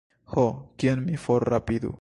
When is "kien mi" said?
0.83-1.17